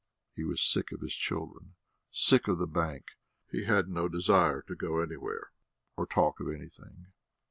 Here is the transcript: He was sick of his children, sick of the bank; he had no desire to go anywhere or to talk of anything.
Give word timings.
He 0.35 0.43
was 0.43 0.63
sick 0.63 0.91
of 0.91 1.01
his 1.01 1.13
children, 1.13 1.75
sick 2.11 2.47
of 2.47 2.57
the 2.57 2.65
bank; 2.65 3.11
he 3.51 3.65
had 3.65 3.87
no 3.87 4.07
desire 4.09 4.63
to 4.63 4.73
go 4.73 4.99
anywhere 4.99 5.51
or 5.95 6.07
to 6.07 6.13
talk 6.15 6.39
of 6.39 6.47
anything. 6.49 7.11